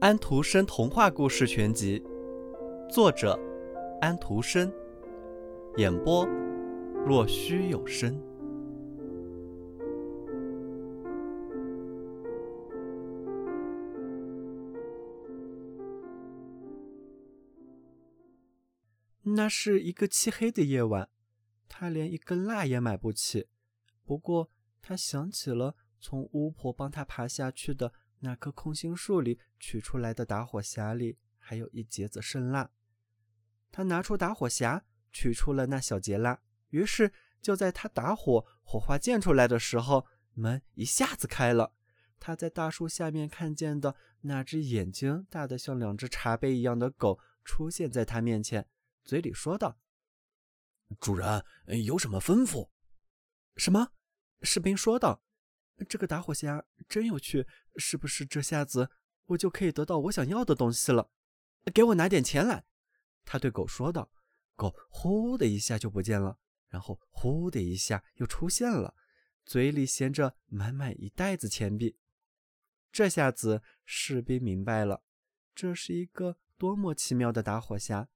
[0.00, 2.02] 安徒生童话故事全集，
[2.88, 3.38] 作者
[4.00, 4.72] 安徒生，
[5.78, 6.24] 演播
[7.04, 8.20] 若虚有声。
[19.22, 21.08] 那是一个漆黑的夜晚，
[21.68, 23.48] 他连一根蜡也买不起。
[24.04, 24.50] 不过，
[24.88, 27.92] 他想起了从巫婆帮他爬下去的。
[28.20, 32.70] 那棵空心树里取出来的打火匣里还有一截子剩蜡，
[33.72, 34.82] 他拿出打火匣，
[35.12, 36.40] 取出了那小截蜡。
[36.68, 41.74] 于是就在他打火，火花溅出来的时候，门一下子开了。
[42.20, 48.66] 他在大树下面看见的那只眼睛大得像两只茶杯一样的狗出现在他面前，
[49.04, 49.78] 嘴里说道
[50.98, 51.44] ：“主人
[51.84, 52.70] 有什么吩咐
[53.56, 53.90] ？”“什么？”
[54.46, 55.22] 士兵说道。
[55.90, 57.46] 这个打火匣真有趣，
[57.76, 58.90] 是不是这下子
[59.26, 61.10] 我就可以得到我想要的东西了？
[61.74, 62.64] 给我拿点钱来！
[63.26, 64.10] 他对狗说道。
[64.54, 68.94] 狗呼的一下就不见了，然后呼的一下又出现了，
[69.44, 71.98] 嘴里衔着满满一袋子钱币。
[72.90, 75.02] 这下子士兵明白了，
[75.54, 78.06] 这是一个多么奇妙的打火匣。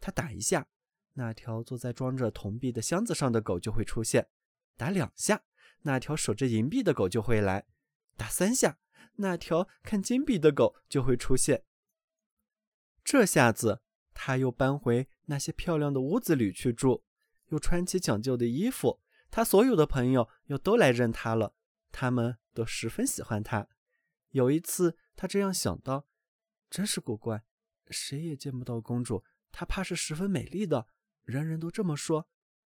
[0.00, 0.68] 他打一下，
[1.14, 4.24] 那条坐在装着铜币的箱子上的狗就会出现；
[4.76, 5.44] 打两下。
[5.82, 7.66] 那条守着银币的狗就会来，
[8.16, 8.78] 打三下，
[9.16, 11.64] 那条看金币的狗就会出现。
[13.02, 13.80] 这下子，
[14.12, 17.02] 他又搬回那些漂亮的屋子里去住，
[17.46, 19.00] 又穿起讲究的衣服。
[19.30, 21.54] 他所有的朋友又都来认他了，
[21.90, 23.68] 他们都十分喜欢他。
[24.30, 26.06] 有一次，他这样想到：
[26.68, 27.44] 真是古怪，
[27.88, 30.86] 谁也见不到公主，她怕是十分美丽的，
[31.24, 32.28] 人人都这么说。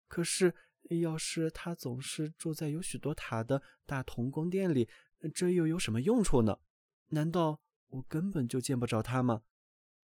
[0.09, 0.53] 可是。
[0.90, 4.90] 要是他总是住在有许多塔的大铜宫殿里，
[5.34, 6.60] 这又有什么用处呢？
[7.08, 9.44] 难道我根本就见不着他吗？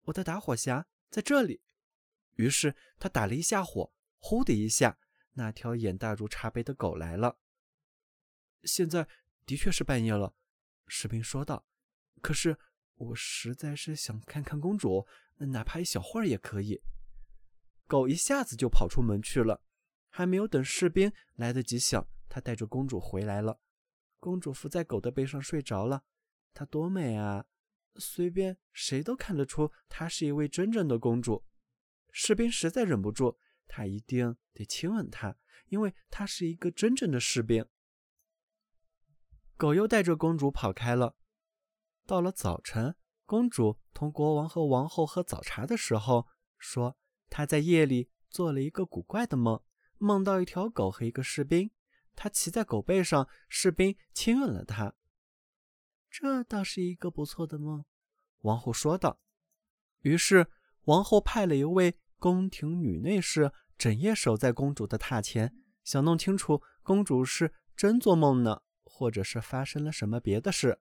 [0.03, 1.61] 我的打火匣在这里。
[2.35, 4.97] 于是他打了一下火，呼的一下，
[5.33, 7.39] 那条眼大如茶杯的狗来了。
[8.63, 9.07] 现在
[9.45, 10.35] 的确是半夜了，
[10.87, 11.65] 士兵说道。
[12.21, 12.57] 可是
[12.95, 16.81] 我实在是想看看公主，哪怕一小会儿也可以。
[17.87, 19.61] 狗一下子就跑出门去了。
[20.15, 23.59] 还没有等士兵来得及想，他带着公主回来了。
[24.17, 26.05] 公主伏在狗的背上睡着了。
[26.53, 27.47] 她多美啊！
[27.97, 31.43] 随便谁都看得出她是一位真正的公主。
[32.13, 33.37] 士兵实在忍不住，
[33.67, 35.35] 他一定得亲吻她，
[35.67, 37.65] 因为她是一个真正的士兵。
[39.57, 41.17] 狗又带着公主跑开了。
[42.05, 42.95] 到了早晨，
[43.25, 46.25] 公主同国王和王后喝早茶的时候，
[46.57, 46.95] 说
[47.29, 49.61] 她在夜里做了一个古怪的梦。
[49.97, 51.71] 梦到一条狗和一个士兵，
[52.15, 54.93] 他骑在狗背上，士兵亲吻了他。
[56.09, 57.83] 这倒是一个不错的梦，
[58.41, 59.19] 王后说道。
[60.01, 60.47] 于是
[60.85, 70.79] 王后派了一位宫廷女内侍，整夜守在公主的榻前，想弄清楚公主是真做梦呢，或者是发生了什么别的事。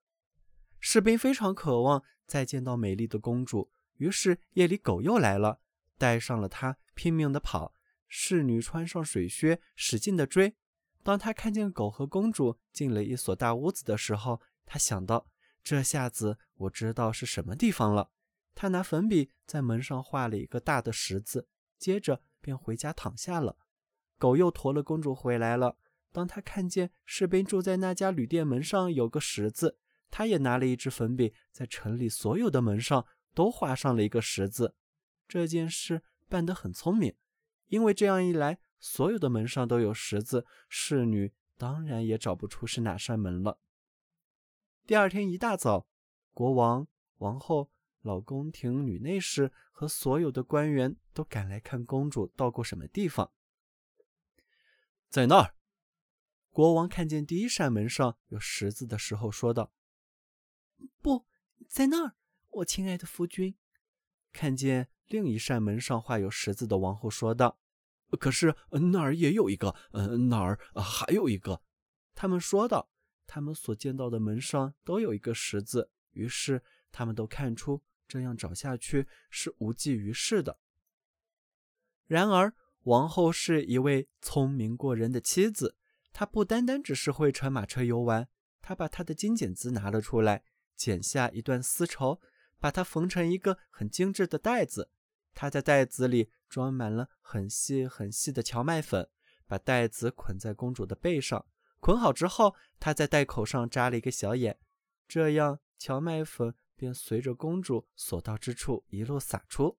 [0.79, 5.59] 士兵非常渴望再见到美丽的公主，于是夜里狗又来了，
[5.97, 7.74] 带上了她，拼命地跑。
[8.17, 10.55] 侍女穿上水靴，使劲地追。
[11.03, 15.27] 当她看见狗和公主进了一所大屋子的时候，她想到：
[15.61, 18.11] 这下子我知道是什么地方了。
[18.55, 23.57] 她拿粉笔在门上画了一个大的十字，接着便回家躺下了。
[24.17, 25.77] 狗又驮了公主回来了。
[26.13, 29.77] 当他看见士兵住在那家旅店门上有个十字，
[30.09, 34.73] 他也拿了一支粉笔，在城里所有的门上都画上了一个十字。
[35.27, 37.13] 这件事办得很聪明。
[37.67, 43.59] 因为这样一来，所有的门上都有十字，侍女当然也找不出是哪扇门了。
[44.85, 45.87] 第二天一大早，
[46.33, 46.87] 国王、
[47.17, 47.71] 王后、
[48.01, 53.31] 老宫廷女内侍和所有的官员都赶来看公主到过什么地方。
[55.09, 55.55] 在那儿，
[56.51, 59.73] 国王看见第一扇门上有十字的时候说道
[61.01, 61.25] ：“不
[61.67, 62.15] 在那儿，
[62.49, 63.57] 我亲爱的夫君。”
[64.31, 64.89] 看见。
[65.07, 67.59] 另一扇门上画有十字的王后说道
[68.19, 68.55] ：“可是
[68.91, 71.61] 那儿也有一个，嗯，那儿还有一个。”
[72.15, 72.89] 他们说道
[73.27, 80.57] ：“他们所见到的门上都有一个十字。”于是他们都看出这样找下去是无济于事的。
[82.07, 82.53] 然而，
[82.83, 85.75] 王后是一位聪明过人的妻子，
[86.13, 88.29] 她不单单只是会乘马车游玩，
[88.61, 90.43] 她把她的金剪子拿了出来，
[90.75, 92.21] 剪下一段丝绸，
[92.59, 94.89] 把它缝成一个很精致的袋子。
[95.35, 99.07] 他在袋子里装满了很细很细的荞麦粉，
[99.45, 101.45] 把袋子捆在公主的背上。
[101.79, 104.57] 捆好之后，他在袋口上扎了一个小眼，
[105.07, 109.77] 这样荞麦粉便随着公主所到之处一路洒出。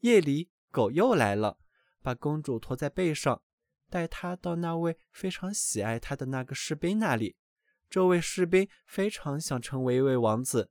[0.00, 1.58] 夜里，狗又来了，
[2.02, 3.42] 把公主驮在背上，
[3.90, 7.36] 带她到那位非常喜爱她的那个士兵那里。
[7.90, 10.70] 这位士兵非常想成为一位王子，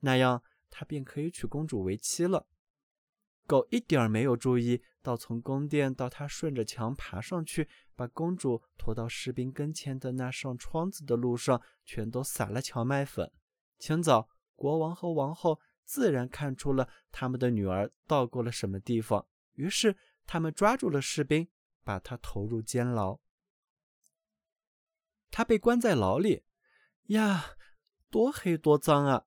[0.00, 2.46] 那样他便可以娶公主为妻了。
[3.50, 13.32] 狗一点儿没有注意到，从宫殿到他顺着墙爬上去，把公主拖到士兵跟前的那扇窗子的路上，全都撒了荞麦粉。
[13.76, 19.96] 清早，国王和王后自然看出了他们的女儿到过了什么地方，于是
[20.26, 21.48] 他们抓住了士兵，
[21.82, 23.18] 把他投入监牢。
[25.32, 26.44] 他被关在牢里，
[27.06, 27.56] 呀，
[28.10, 29.26] 多黑多脏啊！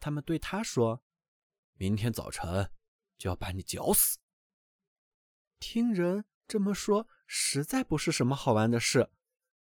[0.00, 1.04] 他们对他说
[1.76, 2.70] ：“明天早晨。”
[3.16, 4.18] 就要把你绞死。
[5.58, 9.10] 听人这么说，实在不是什么好玩的事。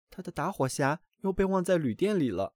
[0.09, 2.55] 他的打火匣又被忘在旅店里了。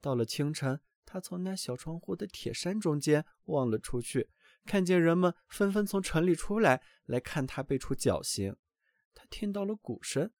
[0.00, 4.30] 到了清晨，他从那小窗户的铁山中间望了出去，
[4.64, 8.56] 看见人们纷纷从城里出来，来看他被处绞刑。
[9.14, 10.30] 他听到了鼓声，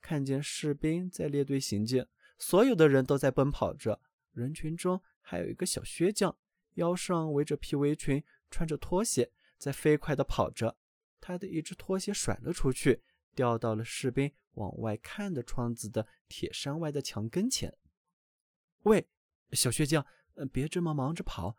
[0.00, 2.06] 看见士兵在列队行进，
[2.38, 4.00] 所有的人都在奔跑着。
[4.30, 6.38] 人群中还有一个小靴匠，
[6.74, 9.32] 腰上围着皮围裙，穿着拖鞋。
[9.58, 10.78] 在飞快地跑着，
[11.20, 13.02] 他的一只拖鞋甩了出去，
[13.34, 17.76] 掉到了士兵往外看的窗子的铁山外的墙跟前。
[18.84, 19.08] 喂，
[19.52, 20.06] 小薛匠，
[20.52, 21.56] 别这么忙着跑！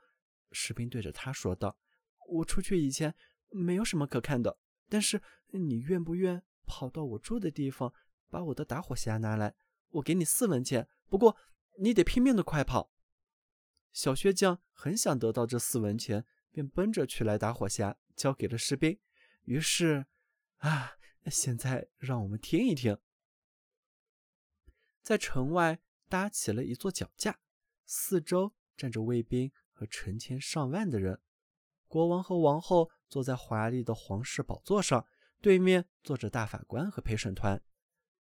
[0.51, 1.77] 士兵对着他说道
[2.27, 3.13] ：“我出去以前
[3.49, 4.57] 没有什么可看的，
[4.87, 7.93] 但是你愿不愿跑到我住的地方，
[8.29, 9.53] 把我的打火匣拿来？
[9.89, 11.37] 我给你四文钱，不过
[11.79, 12.91] 你得拼命的快跑。”
[13.91, 16.25] 小薛匠很想得到这四文钱。
[16.51, 18.99] 便奔着去来打火匣，交给了士兵。
[19.43, 20.05] 于是，
[20.57, 20.93] 啊，
[21.25, 22.97] 现在让我们听一听。
[25.01, 27.39] 在城外搭起了一座脚架，
[27.85, 31.19] 四周站着卫兵和成千上万的人。
[31.87, 35.07] 国王和王后坐在华丽的皇室宝座上，
[35.41, 37.63] 对面坐着大法官和陪审团。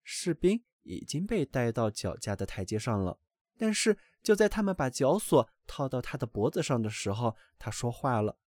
[0.03, 3.19] 士兵已经被带到脚架的台阶上了，
[3.59, 3.99] 但是。
[4.21, 8.37] 就在他们把绞索套到他的脖子上的时候，他说话了，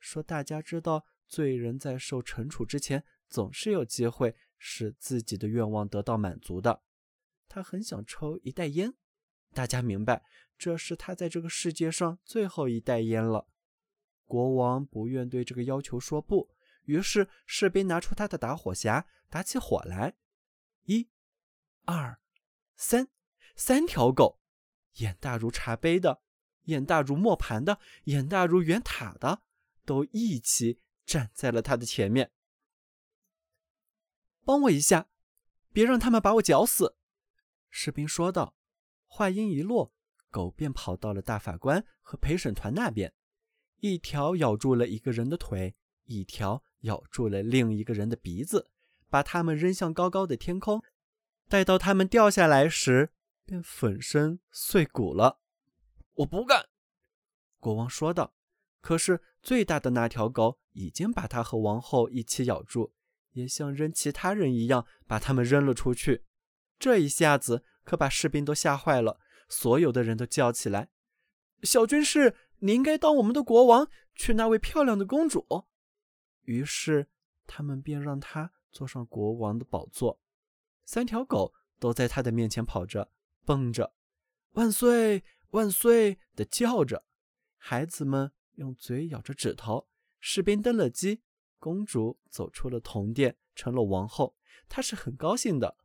[0.00, 6.82] 说：“大家知道，罪人在受惩处之前，总是有机会使自己的愿望得到满足的。
[7.48, 8.92] 他很想抽一袋烟，
[9.54, 10.24] 大家明白，
[10.58, 13.46] 这是他在这个世界上最后一袋烟了。
[14.26, 16.50] 国王不愿对这个要求说不，
[16.86, 20.16] 于是士兵拿出他的打火匣，打起火来。
[20.86, 21.08] 一、
[21.84, 22.20] 二、
[22.74, 23.06] 三，
[23.54, 24.38] 三条狗。”
[25.00, 26.22] 眼大如茶杯的，
[26.64, 29.42] 眼大如磨盘的，眼大如圆塔的，
[29.84, 32.30] 都一起站在了他的前面。
[34.44, 35.08] 帮我一下，
[35.72, 36.96] 别让他们把我绞死。”
[37.68, 38.54] 士兵说道。
[39.12, 39.92] 话音一落，
[40.30, 43.12] 狗便跑到了大法官和陪审团那边，
[43.80, 45.74] 一条咬住了一个人的腿，
[46.04, 48.70] 一条咬住了另一个人的鼻子，
[49.08, 50.80] 把他们扔向高高的天空。
[51.48, 53.12] 待到他们掉下来时，
[53.50, 55.40] 便粉身碎骨了。
[56.14, 56.68] 我不干，
[57.58, 58.32] 国王说道。
[58.80, 62.94] 可是最大的那条狗已经把他和王后一起咬住，
[63.32, 66.24] 也像扔其他人一样把他们扔了出去。
[66.78, 69.18] 这一下子可把士兵都吓坏了，
[69.48, 70.90] 所有的人都叫起来
[71.64, 75.66] ：“小军士，你应该当我们的国王，娶那位漂亮的公主。”
[76.46, 77.08] 于是
[77.48, 80.20] 他们便让他坐上国王的宝座。
[80.84, 83.10] 三条狗都在他的面前跑着。
[83.44, 83.94] 蹦着，
[84.52, 87.04] 万岁万岁的叫着，
[87.56, 89.88] 孩子们用嘴咬着指头。
[90.18, 91.22] 士兵登了基，
[91.58, 94.36] 公主走出了铜殿，成了王后。
[94.68, 95.76] 她是很高兴的。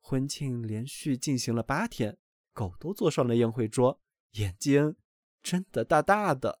[0.00, 2.18] 婚庆连续进行了八天，
[2.52, 4.00] 狗都坐上了宴会桌，
[4.32, 4.96] 眼睛
[5.42, 6.60] 睁得大大的。